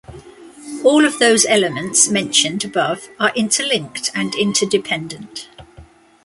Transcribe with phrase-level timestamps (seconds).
[0.83, 5.47] All of those elements mentioned above are interlinked and interdependent.